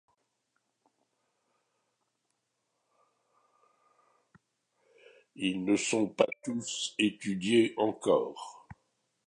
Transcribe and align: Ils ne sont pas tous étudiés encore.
Ils 5.35 5.63
ne 5.63 5.75
sont 5.75 6.07
pas 6.07 6.25
tous 6.43 6.95
étudiés 6.97 7.75
encore. 7.77 8.67